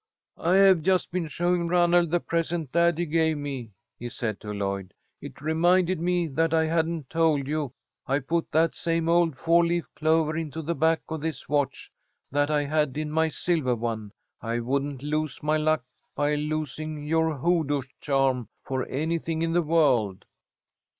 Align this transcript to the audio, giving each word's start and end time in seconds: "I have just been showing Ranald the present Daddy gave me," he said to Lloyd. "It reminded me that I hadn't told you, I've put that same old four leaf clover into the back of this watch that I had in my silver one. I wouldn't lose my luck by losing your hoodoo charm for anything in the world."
"I 0.39 0.55
have 0.55 0.81
just 0.81 1.11
been 1.11 1.27
showing 1.27 1.67
Ranald 1.67 2.09
the 2.09 2.19
present 2.19 2.71
Daddy 2.71 3.05
gave 3.05 3.37
me," 3.37 3.69
he 3.99 4.09
said 4.09 4.39
to 4.39 4.51
Lloyd. 4.51 4.95
"It 5.21 5.41
reminded 5.41 5.99
me 5.99 6.25
that 6.29 6.55
I 6.55 6.65
hadn't 6.65 7.07
told 7.07 7.47
you, 7.47 7.71
I've 8.07 8.25
put 8.25 8.49
that 8.51 8.73
same 8.73 9.07
old 9.07 9.37
four 9.37 9.63
leaf 9.63 9.85
clover 9.95 10.35
into 10.35 10.63
the 10.63 10.73
back 10.73 11.01
of 11.09 11.21
this 11.21 11.47
watch 11.47 11.91
that 12.31 12.49
I 12.49 12.65
had 12.65 12.97
in 12.97 13.11
my 13.11 13.29
silver 13.29 13.75
one. 13.75 14.11
I 14.41 14.59
wouldn't 14.59 15.03
lose 15.03 15.43
my 15.43 15.57
luck 15.57 15.85
by 16.15 16.33
losing 16.33 17.03
your 17.03 17.37
hoodoo 17.37 17.83
charm 17.99 18.49
for 18.63 18.87
anything 18.87 19.43
in 19.43 19.53
the 19.53 19.61
world." 19.61 20.25